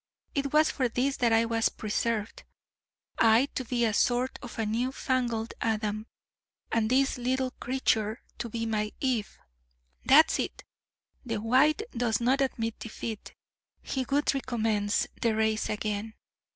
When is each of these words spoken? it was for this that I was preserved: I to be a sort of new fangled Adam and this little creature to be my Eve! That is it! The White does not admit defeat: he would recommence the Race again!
it 0.33 0.51
was 0.51 0.71
for 0.71 0.89
this 0.89 1.17
that 1.17 1.31
I 1.31 1.45
was 1.45 1.69
preserved: 1.69 2.41
I 3.19 3.49
to 3.53 3.63
be 3.63 3.85
a 3.85 3.93
sort 3.93 4.39
of 4.41 4.57
new 4.67 4.91
fangled 4.91 5.53
Adam 5.61 6.07
and 6.71 6.89
this 6.89 7.19
little 7.19 7.51
creature 7.59 8.23
to 8.39 8.49
be 8.49 8.65
my 8.65 8.93
Eve! 8.99 9.37
That 10.03 10.31
is 10.31 10.39
it! 10.39 10.63
The 11.23 11.37
White 11.39 11.83
does 11.91 12.19
not 12.19 12.41
admit 12.41 12.79
defeat: 12.79 13.35
he 13.83 14.03
would 14.09 14.33
recommence 14.33 15.05
the 15.21 15.35
Race 15.35 15.69
again! 15.69 16.15